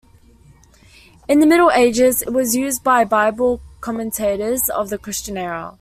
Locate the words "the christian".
4.89-5.37